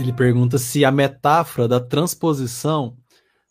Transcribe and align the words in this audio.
Ele 0.00 0.14
pergunta 0.14 0.56
se 0.56 0.82
a 0.82 0.90
metáfora 0.90 1.68
da 1.68 1.78
transposição 1.78 2.96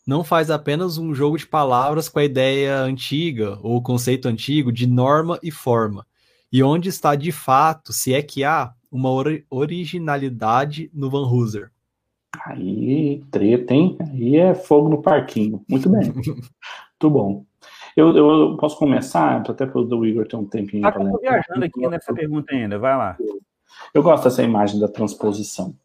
não 0.06 0.24
faz 0.24 0.50
apenas 0.50 0.98
um 0.98 1.14
jogo 1.14 1.38
de 1.38 1.46
palavras 1.46 2.10
com 2.10 2.18
a 2.18 2.24
ideia 2.24 2.80
antiga 2.80 3.60
ou 3.62 3.78
o 3.78 3.82
conceito 3.84 4.28
antigo 4.28 4.72
de 4.72 4.88
norma 4.88 5.38
e 5.44 5.52
forma, 5.52 6.08
e 6.52 6.64
onde 6.64 6.90
está 6.90 7.14
de 7.14 7.32
fato, 7.32 7.94
se 7.94 8.16
é 8.16 8.23
que 8.23 8.44
há, 8.44 8.73
uma 8.91 9.12
ori 9.12 9.46
originalidade 9.52 10.90
no 10.91 11.12
Van 11.12 11.27
Hooser. 11.27 11.70
Aí, 12.48 13.23
treta, 13.30 13.76
hein? 13.76 13.95
Aí 14.02 14.36
é 14.36 14.55
fogo 14.55 14.90
no 14.90 15.04
parquinho. 15.04 15.63
Muito 15.70 15.88
bem. 15.88 16.02
Muito 16.12 17.09
bom. 17.12 17.45
Eu, 17.95 18.18
eu 18.18 18.58
posso 18.58 18.76
começar, 18.76 19.48
até 19.48 19.68
para 19.68 19.80
o 19.80 20.05
Igor 20.05 20.27
ter 20.27 20.36
um 20.36 20.45
tempinho. 20.45 20.84
Ah, 20.84 20.90
estou 20.90 21.20
viajando 21.20 21.63
aqui 21.63 21.88
nessa 21.88 22.12
pergunta 22.12 22.55
ainda, 22.55 22.80
vai 22.80 22.98
lá. 22.98 23.16
Eu 23.94 24.02
gosto 24.02 24.23
dessa 24.23 24.41
imagem 24.41 24.80
da 24.80 24.88
transposição. 24.88 25.76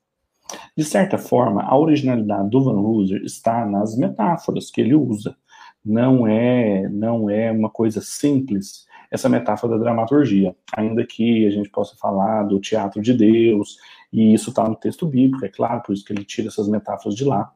De 0.77 0.85
certa 0.85 1.17
forma, 1.17 1.63
a 1.63 1.79
originalidade 1.79 2.51
do 2.51 2.63
Van 2.63 2.79
Hooser 2.81 3.23
está 3.23 3.65
nas 3.65 3.97
metáforas 3.97 4.71
que 4.71 4.81
ele 4.81 4.95
usa. 4.95 5.37
Não 5.85 6.27
é, 6.27 6.89
não 6.89 7.29
é 7.31 7.53
uma 7.53 7.71
coisa 7.71 8.01
simples 8.01 8.87
essa 9.11 9.29
metáfora 9.29 9.75
da 9.75 9.85
dramaturgia, 9.85 10.57
ainda 10.77 11.07
que 11.07 11.47
a 11.47 11.51
gente 11.51 11.71
possa 11.71 11.95
falar 11.97 12.43
do 12.45 12.59
teatro 12.59 13.01
de 13.01 13.15
Deus, 13.15 13.77
e 14.13 14.35
isso 14.35 14.51
está 14.51 14.69
no 14.69 14.75
texto 14.75 15.07
bíblico, 15.07 15.45
é 15.45 15.49
claro, 15.49 15.83
por 15.83 15.93
isso 15.93 16.05
que 16.05 16.13
ele 16.13 16.25
tira 16.25 16.49
essas 16.49 16.69
metáforas 16.69 17.15
de 17.15 17.25
lá. 17.25 17.53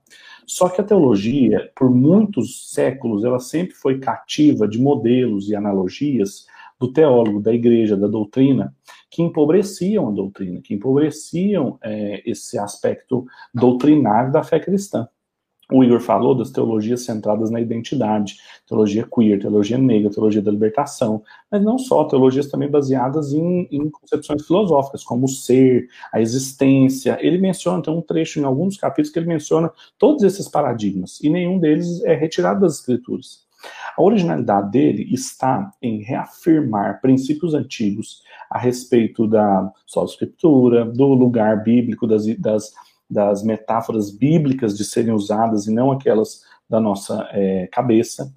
Só 0.46 0.69
que 0.69 0.80
a 0.80 0.84
teologia, 0.84 1.70
por 1.74 1.91
muitos 1.91 2.70
séculos, 2.72 3.24
ela 3.24 3.41
sempre 3.41 3.74
foi 3.74 3.98
cativa 3.98 4.69
de 4.69 4.80
modelos 4.80 5.48
e 5.48 5.56
analogias 5.56 6.46
do 6.78 6.92
teólogo, 6.92 7.41
da 7.41 7.52
igreja, 7.52 7.96
da 7.96 8.06
doutrina, 8.06 8.74
que 9.10 9.23
empobreciam 9.23 10.09
a 10.09 10.10
doutrina, 10.10 10.60
que 10.60 10.74
empobreciam 10.74 11.78
é, 11.83 12.22
esse 12.28 12.58
aspecto 12.58 13.27
doutrinário 13.55 14.33
da 14.33 14.42
fé 14.42 14.61
cristã. 14.61 15.08
O 15.70 15.84
Igor 15.84 16.00
falou 16.00 16.34
das 16.34 16.50
teologias 16.50 17.02
centradas 17.02 17.50
na 17.50 17.61
identidade, 17.61 18.36
teologia 18.67 19.06
queer, 19.06 19.39
teologia 19.39 19.77
negra, 19.77 20.11
teologia 20.11 20.41
da 20.41 20.50
libertação, 20.50 21.22
mas 21.50 21.62
não 21.62 21.78
só, 21.78 22.05
teologias 22.05 22.47
também 22.47 22.70
baseadas 22.70 23.34
em, 23.34 23.69
em 23.70 23.91
concepções 23.91 24.47
filosóficas, 24.47 25.05
como 25.05 25.27
o 25.27 25.28
ser, 25.28 25.86
a 26.11 26.22
existência. 26.22 27.19
Ele 27.20 27.36
menciona, 27.36 27.83
tem 27.83 27.92
um 27.92 28.00
trecho 28.00 28.41
em 28.41 28.45
alguns 28.45 28.78
capítulos 28.78 29.12
que 29.12 29.19
ele 29.19 29.27
menciona 29.27 29.70
todos 29.98 30.22
esses 30.22 30.48
paradigmas, 30.48 31.20
e 31.22 31.28
nenhum 31.28 31.58
deles 31.58 32.02
é 32.02 32.14
retirado 32.14 32.61
das 32.61 32.77
escrituras. 32.77 33.47
A 33.97 34.03
originalidade 34.03 34.70
dele 34.70 35.09
está 35.12 35.70
em 35.83 36.03
reafirmar 36.03 37.01
princípios 37.01 37.55
antigos 37.55 38.23
a 38.51 38.59
respeito 38.59 39.27
da 39.27 39.70
só 39.87 40.05
escritura, 40.05 40.84
do 40.84 41.06
lugar 41.06 41.62
bíblico, 41.62 42.06
das, 42.06 42.27
das, 42.39 42.73
das, 43.11 43.42
metáforas 43.42 44.11
bíblicas 44.11 44.77
de 44.77 44.84
serem 44.84 45.12
usadas 45.12 45.67
e 45.67 45.73
não 45.73 45.91
aquelas 45.91 46.42
da 46.69 46.81
nossa 46.81 47.29
é, 47.33 47.67
cabeça 47.69 48.33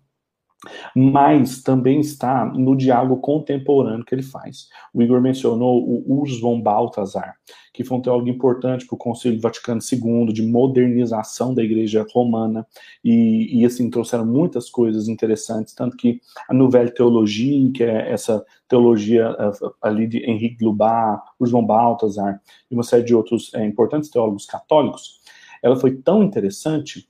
mas 0.96 1.62
também 1.62 2.00
está 2.00 2.46
no 2.46 2.76
diálogo 2.76 3.18
contemporâneo 3.18 4.06
que 4.06 4.14
ele 4.14 4.24
faz. 4.24 4.68
O 4.94 5.02
Igor 5.02 5.22
mencionou 5.22 5.84
o 5.84 6.20
Urs 6.20 6.40
von 6.40 6.62
Balthasar, 6.62 7.36
que 7.74 7.84
foi 7.84 7.98
um 7.98 8.02
teólogo 8.02 8.30
importante 8.30 8.86
para 8.86 8.96
o 8.96 8.98
Concílio 8.98 9.40
Vaticano 9.40 9.82
II, 9.82 10.34
de 10.34 10.42
modernização 10.42 11.54
da 11.54 11.64
Igreja 11.64 12.06
Romana, 12.14 12.66
e, 13.04 13.60
e, 13.60 13.66
assim, 13.66 13.90
trouxeram 13.90 14.26
muitas 14.26 14.70
coisas 14.70 15.08
interessantes, 15.08 15.74
tanto 15.74 15.98
que 15.98 16.20
a 16.48 16.54
Nouvelle 16.54 16.92
Theologie, 16.92 17.72
que 17.72 17.84
é 17.84 18.12
essa 18.12 18.46
teologia 18.68 19.32
uh, 19.32 19.74
ali 19.82 20.06
de 20.06 20.20
Henrique 20.30 20.64
Lubar, 20.64 21.24
Urs 21.40 21.52
von 21.52 21.66
Balthasar, 21.66 22.42
e 22.70 22.74
uma 22.74 22.84
série 22.84 23.04
de 23.04 23.16
outros 23.16 23.54
é, 23.54 23.66
importantes 23.66 24.10
teólogos 24.10 24.46
católicos, 24.46 25.22
ela 25.64 25.76
foi 25.76 25.96
tão 25.96 26.24
interessante 26.24 27.08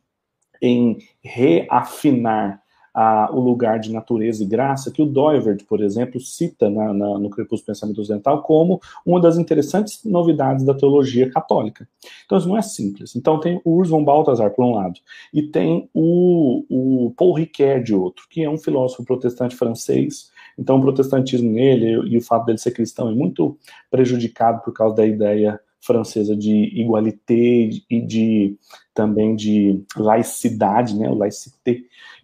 em 0.62 0.98
reafinar 1.24 2.61
o 2.94 3.40
lugar 3.40 3.80
de 3.80 3.92
natureza 3.92 4.44
e 4.44 4.48
graça 4.48 4.92
que 4.92 5.02
o 5.02 5.06
Doivert, 5.06 5.64
por 5.66 5.82
exemplo, 5.82 6.20
cita 6.20 6.70
na, 6.70 6.94
na, 6.94 7.20
no 7.20 7.30
Crepúsculo 7.30 7.68
Pensamento 7.68 8.02
Ocidental 8.02 8.42
como 8.44 8.82
uma 9.06 9.20
das 9.20 9.38
interessantes 9.38 10.04
novidades 10.04 10.66
da 10.66 10.74
teologia 10.74 11.30
católica. 11.30 11.88
Então, 12.26 12.38
isso 12.38 12.48
não 12.48 12.58
é 12.58 12.62
simples. 12.62 13.16
Então, 13.16 13.40
tem 13.40 13.62
o 13.64 13.78
Urs 13.78 13.90
von 13.90 14.04
Balthasar, 14.04 14.52
por 14.52 14.66
um 14.66 14.76
lado, 14.76 15.00
e 15.34 15.44
tem 15.44 15.90
o, 15.94 16.66
o 16.70 17.14
Paul 17.16 17.34
Ricoeur, 17.34 17.82
de 17.82 17.96
outro, 17.96 18.26
que 18.30 18.44
é 18.44 18.50
um 18.50 18.58
filósofo 18.58 19.06
protestante 19.06 19.56
francês, 19.56 20.32
então, 20.58 20.78
o 20.78 20.82
protestantismo 20.82 21.50
nele 21.50 22.10
e 22.10 22.18
o 22.18 22.22
fato 22.22 22.46
dele 22.46 22.58
ser 22.58 22.72
cristão 22.72 23.10
é 23.10 23.16
muito 23.16 23.58
prejudicado 23.90 24.62
por 24.64 24.74
causa 24.74 24.96
da 24.96 25.06
ideia 25.06 25.60
francesa 25.80 26.36
de 26.36 26.54
igualité 26.80 27.70
e 27.90 28.02
de 28.02 28.56
também 28.94 29.36
de 29.36 29.84
laicidade, 29.96 30.96
né, 30.96 31.10
o 31.10 31.16
laicité, 31.16 31.82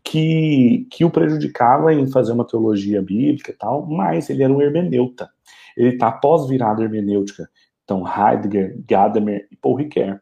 que, 0.07 0.87
que 0.89 1.03
o 1.03 1.09
prejudicava 1.09 1.93
em 1.93 2.07
fazer 2.07 2.31
uma 2.31 2.47
teologia 2.47 3.01
bíblica 3.01 3.51
e 3.51 3.55
tal, 3.55 3.85
mas 3.85 4.29
ele 4.29 4.41
era 4.41 4.53
um 4.53 4.61
hermeneuta. 4.61 5.29
Ele 5.75 5.89
está 5.89 6.09
pós-virado 6.09 6.81
hermenêutica. 6.81 7.49
Então, 7.83 8.05
Heidegger, 8.07 8.81
Gadamer 8.87 9.47
e 9.51 9.57
Paul 9.57 9.75
Ricoeur. 9.75 10.21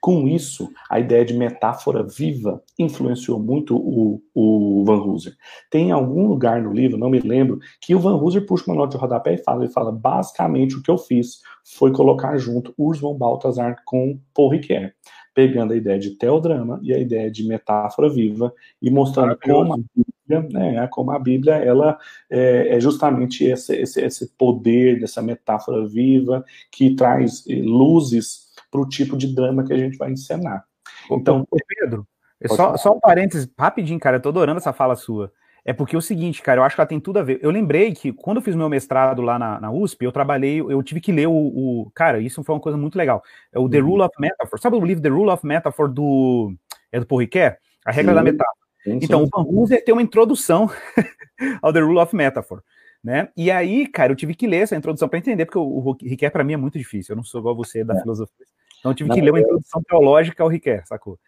Com 0.00 0.26
isso, 0.28 0.68
a 0.90 0.98
ideia 0.98 1.24
de 1.24 1.34
metáfora 1.34 2.04
viva 2.04 2.62
influenciou 2.78 3.38
muito 3.38 3.76
o, 3.76 4.20
o 4.34 4.84
Van 4.84 5.00
Hooser. 5.00 5.34
Tem 5.70 5.92
algum 5.92 6.26
lugar 6.26 6.62
no 6.62 6.72
livro, 6.72 6.98
não 6.98 7.10
me 7.10 7.20
lembro, 7.20 7.58
que 7.80 7.94
o 7.94 8.00
Van 8.00 8.16
Hooser 8.16 8.46
puxa 8.46 8.64
uma 8.66 8.76
nota 8.76 8.96
de 8.96 9.00
rodapé 9.00 9.34
e 9.34 9.42
fala, 9.42 9.64
ele 9.64 9.72
fala, 9.72 9.92
basicamente 9.92 10.76
o 10.76 10.82
que 10.82 10.90
eu 10.90 10.98
fiz 10.98 11.40
foi 11.76 11.92
colocar 11.92 12.36
junto 12.36 12.74
Urs 12.78 13.00
von 13.00 13.16
Balthasar 13.16 13.76
com 13.84 14.20
Paul 14.34 14.50
Ricoeur 14.50 14.92
pegando 15.38 15.72
a 15.72 15.76
ideia 15.76 16.00
de 16.00 16.16
teodrama 16.16 16.80
e 16.82 16.92
a 16.92 16.98
ideia 16.98 17.30
de 17.30 17.46
metáfora 17.46 18.10
viva 18.10 18.52
e 18.82 18.90
mostrando 18.90 19.38
como 19.38 19.72
a 19.72 19.76
Bíblia, 19.76 20.48
né, 20.50 20.88
como 20.88 21.12
a 21.12 21.18
Bíblia 21.20 21.54
ela 21.54 21.96
é, 22.28 22.74
é 22.74 22.80
justamente 22.80 23.44
esse, 23.44 23.72
esse, 23.76 24.00
esse, 24.00 24.36
poder 24.36 24.98
dessa 24.98 25.22
metáfora 25.22 25.86
viva 25.86 26.44
que 26.72 26.96
traz 26.96 27.44
eh, 27.48 27.54
luzes 27.54 28.48
para 28.68 28.80
o 28.80 28.88
tipo 28.88 29.16
de 29.16 29.32
drama 29.32 29.64
que 29.64 29.72
a 29.72 29.76
gente 29.76 29.96
vai 29.96 30.10
encenar. 30.10 30.64
Então, 31.08 31.46
Pedro, 31.68 32.04
só, 32.48 32.76
só 32.76 32.96
um 32.96 32.98
parênteses 32.98 33.48
rapidinho, 33.56 34.00
cara, 34.00 34.16
eu 34.16 34.20
tô 34.20 34.30
adorando 34.30 34.58
essa 34.58 34.72
fala 34.72 34.96
sua. 34.96 35.32
É 35.68 35.72
porque 35.74 35.94
é 35.94 35.98
o 35.98 36.00
seguinte, 36.00 36.40
cara, 36.40 36.60
eu 36.60 36.64
acho 36.64 36.74
que 36.74 36.80
ela 36.80 36.88
tem 36.88 36.98
tudo 36.98 37.18
a 37.18 37.22
ver. 37.22 37.40
Eu 37.42 37.50
lembrei 37.50 37.92
que 37.92 38.10
quando 38.10 38.38
eu 38.38 38.42
fiz 38.42 38.56
meu 38.56 38.70
mestrado 38.70 39.20
lá 39.20 39.38
na, 39.38 39.60
na 39.60 39.70
USP, 39.70 40.02
eu 40.02 40.10
trabalhei, 40.10 40.60
eu 40.62 40.82
tive 40.82 40.98
que 40.98 41.12
ler 41.12 41.28
o, 41.28 41.34
o, 41.34 41.92
Cara, 41.94 42.18
isso 42.20 42.42
foi 42.42 42.54
uma 42.54 42.60
coisa 42.60 42.78
muito 42.78 42.96
legal. 42.96 43.22
É 43.52 43.58
o 43.58 43.68
The 43.68 43.78
uhum. 43.82 43.86
Rule 43.90 44.02
of 44.04 44.14
Metaphor. 44.18 44.58
Sabe 44.58 44.76
o 44.76 44.80
livro 44.82 45.02
The 45.02 45.10
Rule 45.10 45.28
of 45.28 45.46
Metaphor 45.46 45.86
do. 45.90 46.54
É 46.90 46.98
do 46.98 47.04
Paul 47.04 47.20
Ricoeur? 47.20 47.58
A 47.84 47.92
regra 47.92 48.12
sim. 48.12 48.16
da 48.16 48.22
metáfora. 48.22 48.56
Sim, 48.82 48.98
então, 49.02 49.20
sim. 49.20 49.26
o 49.26 49.28
Van 49.28 49.46
Hooser 49.46 49.84
tem 49.84 49.92
uma 49.92 50.00
introdução 50.00 50.70
ao 51.60 51.70
The 51.70 51.80
Rule 51.80 51.98
of 51.98 52.16
Metaphor. 52.16 52.62
Né? 53.04 53.28
E 53.36 53.50
aí, 53.50 53.86
cara, 53.86 54.10
eu 54.10 54.16
tive 54.16 54.34
que 54.34 54.46
ler 54.46 54.62
essa 54.62 54.74
introdução 54.74 55.06
para 55.06 55.18
entender, 55.18 55.44
porque 55.44 55.58
o, 55.58 55.64
o 55.64 55.92
Ricoeur 56.00 56.32
para 56.32 56.44
mim 56.44 56.54
é 56.54 56.56
muito 56.56 56.78
difícil. 56.78 57.12
Eu 57.12 57.16
não 57.16 57.24
sou 57.24 57.42
igual 57.42 57.54
você 57.54 57.84
da 57.84 57.94
é. 57.94 58.00
filosofia. 58.00 58.46
Então, 58.78 58.92
eu 58.92 58.94
tive 58.94 59.10
não, 59.10 59.16
que 59.16 59.20
ler 59.20 59.32
uma 59.32 59.40
introdução 59.40 59.82
teológica 59.82 60.42
ao 60.42 60.48
Ricoeur, 60.48 60.82
sacou? 60.86 61.18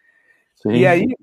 E 0.65 0.87
aí, 0.87 1.15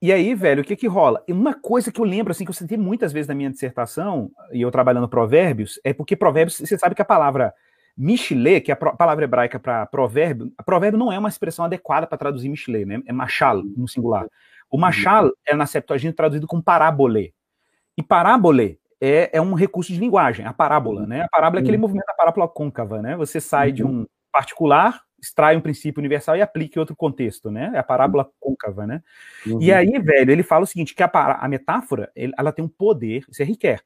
e 0.00 0.12
aí, 0.12 0.34
velho, 0.34 0.62
o 0.62 0.64
que 0.64 0.76
que 0.76 0.86
rola? 0.86 1.22
Uma 1.28 1.54
coisa 1.54 1.90
que 1.90 2.00
eu 2.00 2.04
lembro, 2.04 2.30
assim, 2.30 2.44
que 2.44 2.50
eu 2.50 2.54
senti 2.54 2.76
muitas 2.76 3.12
vezes 3.12 3.28
na 3.28 3.34
minha 3.34 3.50
dissertação, 3.50 4.30
e 4.52 4.60
eu 4.60 4.70
trabalhando 4.70 5.08
provérbios, 5.08 5.80
é 5.82 5.92
porque 5.92 6.14
provérbios, 6.14 6.58
você 6.58 6.78
sabe 6.78 6.94
que 6.94 7.02
a 7.02 7.04
palavra 7.04 7.54
Mishle, 7.96 8.60
que 8.60 8.70
é 8.70 8.74
a 8.74 8.76
palavra 8.76 9.24
hebraica 9.24 9.58
para 9.58 9.86
provérbio, 9.86 10.52
provérbio 10.66 10.98
não 10.98 11.10
é 11.10 11.18
uma 11.18 11.30
expressão 11.30 11.64
adequada 11.64 12.06
para 12.06 12.18
traduzir 12.18 12.50
Mishle, 12.50 12.84
né? 12.84 13.00
É 13.06 13.12
machal, 13.12 13.62
no 13.62 13.88
singular. 13.88 14.26
O 14.70 14.76
machal 14.76 15.32
é 15.46 15.54
na 15.54 15.64
Septuaginta 15.64 16.16
traduzido 16.16 16.46
como 16.46 16.62
parábole. 16.62 17.32
E 17.96 18.02
parábole 18.02 18.78
é, 19.00 19.30
é 19.32 19.40
um 19.40 19.54
recurso 19.54 19.92
de 19.92 19.98
linguagem, 19.98 20.44
a 20.44 20.52
parábola, 20.52 21.06
né? 21.06 21.22
A 21.22 21.28
parábola 21.28 21.60
é 21.60 21.62
aquele 21.62 21.78
movimento 21.78 22.06
da 22.06 22.14
parábola 22.14 22.46
côncava, 22.46 23.00
né? 23.00 23.16
Você 23.16 23.40
sai 23.40 23.72
de 23.72 23.82
um 23.82 24.06
particular 24.30 25.05
extrai 25.26 25.56
um 25.56 25.60
princípio 25.60 26.00
universal 26.00 26.36
e 26.36 26.42
aplique 26.42 26.78
em 26.78 26.80
outro 26.80 26.96
contexto, 26.96 27.50
né? 27.50 27.70
É 27.74 27.78
a 27.78 27.82
parábola 27.82 28.28
côncava, 28.40 28.86
né? 28.86 29.02
Uhum. 29.46 29.60
E 29.60 29.72
aí, 29.72 29.98
velho, 29.98 30.30
ele 30.30 30.42
fala 30.42 30.64
o 30.64 30.66
seguinte, 30.66 30.94
que 30.94 31.02
a, 31.02 31.10
a 31.12 31.48
metáfora, 31.48 32.10
ela 32.14 32.52
tem 32.52 32.64
um 32.64 32.68
poder, 32.68 33.24
isso 33.28 33.42
é 33.42 33.44
Riquet, 33.44 33.80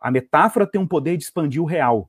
a 0.00 0.10
metáfora 0.10 0.66
tem 0.66 0.80
um 0.80 0.86
poder 0.86 1.16
de 1.16 1.24
expandir 1.24 1.62
o 1.62 1.66
real. 1.66 2.08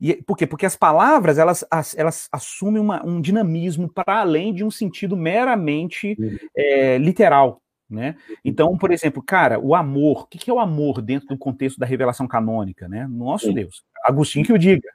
E, 0.00 0.14
por 0.22 0.36
quê? 0.36 0.46
Porque 0.46 0.66
as 0.66 0.76
palavras, 0.76 1.38
elas, 1.38 1.64
elas 1.96 2.28
assumem 2.30 2.80
uma, 2.80 3.04
um 3.04 3.20
dinamismo 3.20 3.88
para 3.88 4.20
além 4.20 4.54
de 4.54 4.62
um 4.64 4.70
sentido 4.70 5.16
meramente 5.16 6.16
uhum. 6.18 6.36
é, 6.56 6.98
literal, 6.98 7.60
né? 7.90 8.14
Então, 8.44 8.76
por 8.78 8.92
exemplo, 8.92 9.22
cara, 9.22 9.58
o 9.58 9.74
amor, 9.74 10.22
o 10.22 10.26
que 10.26 10.48
é 10.48 10.54
o 10.54 10.60
amor 10.60 11.02
dentro 11.02 11.28
do 11.28 11.38
contexto 11.38 11.78
da 11.78 11.86
revelação 11.86 12.28
canônica, 12.28 12.86
né? 12.86 13.08
Nosso 13.10 13.46
Sim. 13.46 13.54
Deus, 13.54 13.82
Agostinho 14.04 14.44
que 14.44 14.52
o 14.52 14.58
diga. 14.58 14.88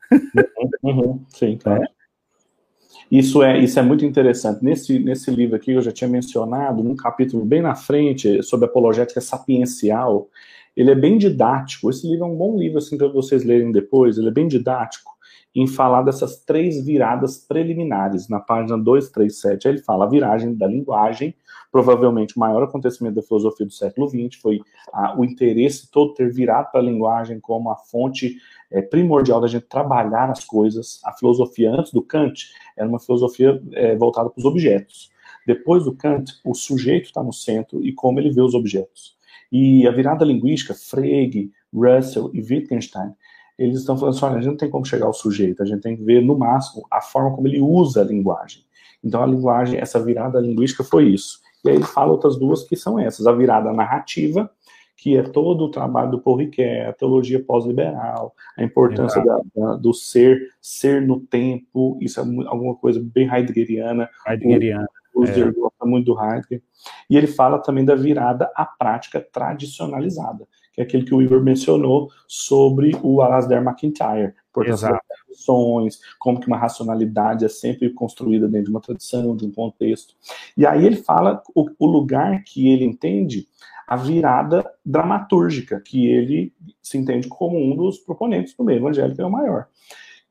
Uhum, 0.84 1.02
uhum. 1.02 1.26
Sim, 1.28 1.58
claro. 1.58 1.84
É? 1.84 1.88
Isso 3.12 3.44
é, 3.44 3.60
isso 3.60 3.80
é 3.80 3.82
muito 3.82 4.06
interessante. 4.06 4.64
Nesse, 4.64 5.00
nesse 5.00 5.30
livro 5.32 5.56
aqui, 5.56 5.72
eu 5.72 5.82
já 5.82 5.92
tinha 5.92 6.10
mencionado, 6.10 6.84
num 6.84 6.96
capítulo 6.96 7.46
bem 7.46 7.62
na 7.62 7.76
frente, 7.76 8.42
sobre 8.44 8.66
apologética 8.66 9.22
sapiencial, 9.22 10.30
ele 10.76 10.92
é 10.92 10.96
bem 10.96 11.18
didático. 11.18 11.90
Esse 11.90 12.08
livro 12.08 12.26
é 12.26 12.28
um 12.28 12.36
bom 12.36 12.58
livro 12.58 12.80
assim 12.80 12.98
para 12.98 13.08
vocês 13.08 13.44
lerem 13.44 13.72
depois. 13.72 14.18
Ele 14.18 14.30
é 14.30 14.32
bem 14.32 14.48
didático 14.48 15.12
em 15.56 15.68
falar 15.68 16.02
dessas 16.02 16.38
três 16.44 16.84
viradas 16.84 17.38
preliminares. 17.38 18.28
Na 18.28 18.40
página 18.40 18.78
237, 18.78 19.68
ele 19.68 19.78
fala 19.80 20.06
a 20.06 20.10
viragem 20.10 20.56
da 20.56 20.66
linguagem, 20.66 21.36
provavelmente 21.74 22.38
o 22.38 22.40
maior 22.40 22.62
acontecimento 22.62 23.16
da 23.16 23.24
filosofia 23.24 23.66
do 23.66 23.74
século 23.74 24.08
XX 24.08 24.40
foi 24.40 24.62
a, 24.94 25.20
o 25.20 25.26
interesse 25.26 25.90
todo 25.90 26.14
ter 26.14 26.32
virado 26.32 26.72
para 26.72 26.80
a 26.80 26.84
linguagem 26.84 27.40
como 27.40 27.72
a 27.72 27.76
fonte 27.76 28.38
é, 28.72 28.80
primordial 28.80 29.42
da 29.42 29.48
gente 29.48 29.66
trabalhar 29.66 30.30
as 30.30 30.46
coisas. 30.46 31.02
A 31.04 31.12
filosofia 31.12 31.72
antes 31.72 31.92
do 31.92 32.04
Kant 32.04 32.52
era 32.78 32.88
uma 32.88 33.00
filosofia 33.00 33.60
é, 33.72 33.96
voltada 33.96 34.30
para 34.30 34.38
os 34.40 34.46
objetos. 34.46 35.12
Depois 35.48 35.84
do 35.84 35.96
Kant, 35.96 36.32
o 36.46 36.54
sujeito 36.54 37.06
está 37.06 37.24
no 37.24 37.34
centro 37.34 37.84
e 37.84 37.92
como 37.92 38.20
ele 38.20 38.30
vê 38.30 38.42
os 38.42 38.54
objetos. 38.54 39.18
E 39.52 39.88
a 39.88 39.92
virada 39.92 40.24
linguística, 40.24 40.76
Frege, 40.76 41.52
Russell 41.74 42.30
e 42.36 42.40
Wittgenstein, 42.40 43.14
eles 43.58 43.80
estão 43.80 43.98
falando 43.98 44.16
assim, 44.16 44.26
olha, 44.26 44.36
a 44.36 44.42
gente 44.42 44.52
não 44.52 44.58
tem 44.58 44.70
como 44.70 44.86
chegar 44.86 45.08
ao 45.08 45.14
sujeito, 45.14 45.64
a 45.64 45.66
gente 45.66 45.82
tem 45.82 45.98
que 45.98 46.04
ver, 46.04 46.22
no 46.22 46.38
máximo, 46.38 46.86
a 46.92 47.02
forma 47.02 47.36
como 47.36 47.48
ele 47.48 47.60
usa 47.60 48.02
a 48.02 48.06
linguagem. 48.06 48.64
Então, 49.04 49.24
a 49.24 49.26
linguagem, 49.26 49.80
essa 49.80 50.00
virada 50.00 50.40
linguística 50.40 50.84
foi 50.84 51.10
isso. 51.10 51.43
E 51.64 51.70
aí 51.70 51.76
ele 51.76 51.86
fala 51.86 52.12
outras 52.12 52.38
duas 52.38 52.64
que 52.64 52.76
são 52.76 53.00
essas, 53.00 53.26
a 53.26 53.32
virada 53.32 53.72
narrativa, 53.72 54.50
que 54.98 55.18
é 55.18 55.24
todo 55.24 55.66
o 55.66 55.72
trabalho 55.72 56.12
do 56.12 56.20
Paul 56.20 56.38
Ricoeur, 56.38 56.90
a 56.90 56.94
teologia 56.94 57.44
pós-liberal, 57.44 58.34
a 58.58 58.64
importância 58.64 59.24
da, 59.24 59.42
da, 59.56 59.76
do 59.76 59.94
ser, 59.94 60.40
ser 60.62 61.02
no 61.02 61.20
tempo, 61.20 61.98
isso 62.02 62.20
é 62.20 62.24
alguma 62.48 62.76
coisa 62.76 63.02
bem 63.04 63.30
heideggeriana. 63.30 64.10
Heideggeriana. 64.28 64.88
O 65.14 65.26
é. 65.26 65.52
gosta 65.52 65.86
muito 65.86 66.14
do 66.14 66.20
Heidegger. 66.20 66.62
E 67.10 67.18
ele 67.18 67.28
fala 67.28 67.60
também 67.60 67.86
da 67.86 67.96
virada 67.96 68.52
à 68.56 68.66
prática 68.66 69.22
tradicionalizada, 69.22 70.48
que 70.74 70.82
é 70.82 70.84
aquele 70.84 71.06
que 71.06 71.14
o 71.14 71.22
Igor 71.22 71.42
mencionou 71.44 72.10
sobre 72.28 72.98
o 73.04 73.22
Alasdair 73.22 73.64
MacIntyre, 73.64 74.34
das 74.56 74.84
tradições, 75.34 76.00
como 76.20 76.40
que 76.40 76.48
uma 76.48 76.58
racionalidade 76.58 77.44
é 77.46 77.50
sempre 77.50 77.90
construída 77.90 78.48
dentro 78.48 78.66
de 78.66 78.72
uma 78.72 78.82
tradição, 78.82 79.36
de 79.36 79.46
um 79.46 79.52
contexto. 79.52 80.14
E 80.56 80.66
aí 80.66 80.86
ele 80.86 80.98
fala 80.98 81.42
o, 81.54 81.70
o 81.80 81.86
lugar 81.86 82.44
que 82.44 82.70
ele 82.70 82.86
entende 82.86 83.48
a 83.88 83.96
virada 83.96 84.66
dramatúrgica, 84.86 85.82
que 85.82 86.08
ele 86.08 86.54
se 86.82 86.98
entende 86.98 87.28
como 87.28 87.58
um 87.58 87.76
dos 87.76 87.98
proponentes 87.98 88.56
do 88.56 88.64
meio 88.64 88.78
evangélico 88.78 89.22
é 89.22 89.26
o 89.26 89.32
maior, 89.32 89.68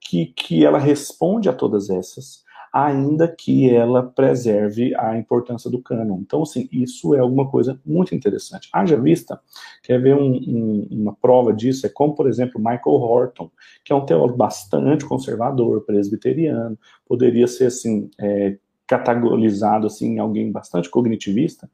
que, 0.01 0.27
que 0.27 0.65
ela 0.65 0.79
responde 0.79 1.49
a 1.49 1.53
todas 1.53 1.91
essas, 1.91 2.43
ainda 2.73 3.29
que 3.29 3.69
ela 3.69 4.03
preserve 4.03 4.95
a 4.97 5.17
importância 5.19 5.71
do 5.71 5.83
cânon. 5.83 6.21
Então, 6.21 6.43
assim, 6.43 6.69
isso 6.73 7.15
é 7.15 7.19
alguma 7.19 7.51
coisa 7.51 7.79
muito 7.85 8.15
interessante. 8.15 8.69
Haja 8.73 8.97
vista, 8.97 9.39
quer 9.83 10.01
ver 10.01 10.17
um, 10.17 10.33
um, 10.33 10.89
uma 10.91 11.15
prova 11.15 11.53
disso, 11.53 11.87
é 11.87 11.91
como, 11.91 12.15
por 12.15 12.27
exemplo, 12.27 12.59
Michael 12.59 12.97
Horton, 12.97 13.51
que 13.85 13.93
é 13.93 13.97
um 13.97 14.07
teólogo 14.07 14.37
bastante 14.37 15.05
conservador, 15.05 15.83
presbiteriano, 15.83 16.79
poderia 17.07 17.47
ser, 17.47 17.67
assim, 17.67 18.11
é, 18.19 18.57
categorizado 18.87 19.87
assim 19.87 20.17
em 20.17 20.19
alguém 20.19 20.53
bastante 20.53 20.91
cognitivista, 20.91 21.71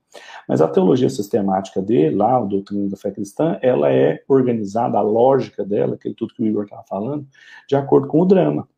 mas 0.49 0.61
a 0.61 0.69
teologia 0.69 1.11
sistemática 1.11 1.83
dele, 1.83 2.15
lá, 2.15 2.41
o 2.41 2.47
Doutrina 2.47 2.89
da 2.89 2.97
Fé 2.97 3.11
Cristã, 3.11 3.59
ela 3.61 3.93
é 3.93 4.23
organizada, 4.29 4.99
a 4.99 5.03
lógica 5.03 5.65
dela, 5.65 5.95
aquele 5.95 6.15
tudo 6.15 6.33
que 6.33 6.43
o 6.43 6.47
Igor 6.47 6.65
estava 6.65 6.85
falando, 6.89 7.27
de 7.69 7.75
acordo 7.75 8.07
com 8.07 8.21
o 8.21 8.25
drama. 8.25 8.69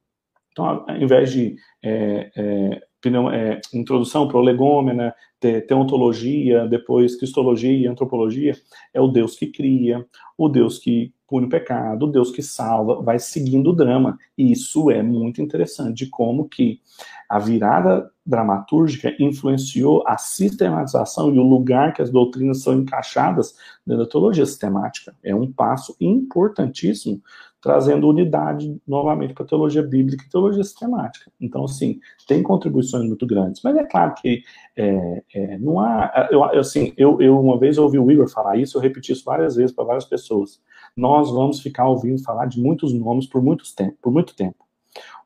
Então, 0.53 0.85
ao 0.87 0.97
invés 0.97 1.33
de 1.33 1.57
é, 1.83 2.31
é, 2.37 2.83
é, 3.05 3.61
introdução 3.73 4.29
prolegômena, 4.29 5.15
te, 5.41 5.61
teontologia, 5.63 6.67
depois 6.67 7.17
cristologia 7.17 7.73
e 7.73 7.87
antropologia, 7.87 8.55
é 8.93 9.01
o 9.01 9.09
Deus 9.09 9.37
que 9.37 9.47
cria, 9.47 10.05
o 10.37 10.49
Deus 10.49 10.79
que 10.79 11.13
pune 11.27 11.47
o 11.47 11.49
pecado, 11.49 12.07
o 12.07 12.11
Deus 12.11 12.33
que 12.33 12.43
salva, 12.43 13.01
vai 13.01 13.19
seguindo 13.19 13.71
o 13.71 13.73
drama. 13.73 14.19
E 14.37 14.51
isso 14.51 14.91
é 14.91 15.01
muito 15.01 15.41
interessante, 15.41 16.05
de 16.05 16.11
como 16.11 16.49
que 16.49 16.81
a 17.29 17.39
virada 17.39 18.11
dramatúrgica 18.27 19.15
influenciou 19.21 20.03
a 20.07 20.19
sistematização 20.19 21.33
e 21.33 21.39
o 21.39 21.45
lugar 21.45 21.93
que 21.95 22.03
as 22.03 22.11
doutrinas 22.11 22.63
são 22.63 22.75
encaixadas 22.75 23.55
na 23.87 24.05
teologia 24.07 24.45
sistemática. 24.45 25.15
É 25.23 25.33
um 25.33 25.51
passo 25.51 25.97
importantíssimo 26.01 27.23
trazendo 27.61 28.09
unidade 28.09 28.81
novamente 28.87 29.35
para 29.35 29.45
a 29.45 29.47
teologia 29.47 29.83
bíblica 29.83 30.25
e 30.25 30.31
teologia 30.31 30.65
sistemática. 30.65 31.31
Então, 31.41 31.65
assim, 31.65 32.01
tem 32.27 32.43
contribuições 32.43 33.07
muito 33.07 33.27
grandes. 33.27 33.61
Mas 33.63 33.77
é 33.77 33.85
claro 33.85 34.15
que 34.15 34.43
é, 34.77 35.23
é, 35.35 35.59
não 35.59 35.79
há. 35.79 36.29
Eu, 36.31 36.43
assim, 36.45 36.93
eu, 36.97 37.21
eu 37.21 37.39
uma 37.39 37.59
vez 37.59 37.77
ouvi 37.79 37.99
o 37.99 38.11
Igor 38.11 38.29
falar 38.29 38.57
isso, 38.57 38.79
eu 38.79 38.83
repeti 38.83 39.13
isso 39.13 39.25
várias 39.25 39.57
vezes 39.57 39.75
para 39.75 39.85
várias 39.85 40.05
pessoas. 40.05 40.61
Nós 40.97 41.31
vamos 41.31 41.61
ficar 41.61 41.87
ouvindo 41.89 42.23
falar 42.23 42.47
de 42.47 42.61
muitos 42.61 42.93
nomes 42.93 43.27
por, 43.27 43.43
muitos 43.43 43.75
tempo, 43.75 43.97
por 44.01 44.13
muito 44.13 44.35
tempo. 44.35 44.65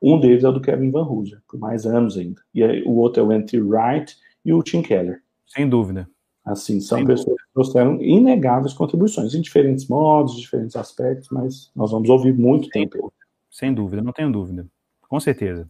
Um 0.01 0.19
deles 0.19 0.43
é 0.43 0.49
o 0.49 0.51
do 0.51 0.61
Kevin 0.61 0.91
Van 0.91 1.05
Hooser, 1.05 1.41
por 1.47 1.59
mais 1.59 1.85
anos 1.85 2.17
ainda. 2.17 2.41
E 2.53 2.63
aí, 2.63 2.83
o 2.83 2.97
outro 2.97 3.23
é 3.23 3.25
o 3.25 3.31
Anthony 3.31 3.63
Wright 3.63 4.15
e 4.43 4.53
o 4.53 4.61
Tim 4.61 4.81
Keller. 4.81 5.21
Sem 5.47 5.67
dúvida. 5.67 6.07
Assim, 6.45 6.79
são 6.79 6.99
Sem 6.99 7.07
pessoas 7.07 7.41
que 7.41 7.53
trouxeram 7.53 7.99
inegáveis 8.01 8.73
contribuições, 8.73 9.33
em 9.33 9.41
diferentes 9.41 9.87
modos, 9.87 10.37
diferentes 10.37 10.75
aspectos, 10.75 11.29
mas 11.31 11.71
nós 11.75 11.91
vamos 11.91 12.07
ouvir 12.07 12.37
muito 12.37 12.69
Sem 12.71 12.87
tempo. 12.87 13.11
Sem 13.49 13.73
dúvida, 13.73 14.03
não 14.03 14.13
tenho 14.13 14.31
dúvida. 14.31 14.67
Com 15.09 15.19
certeza. 15.19 15.67